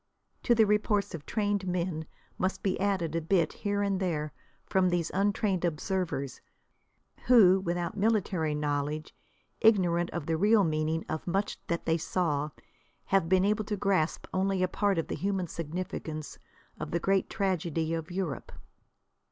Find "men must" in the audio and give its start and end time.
1.67-2.63